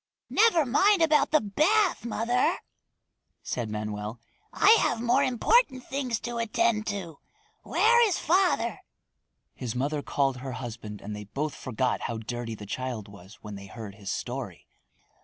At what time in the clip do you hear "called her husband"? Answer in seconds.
10.01-11.01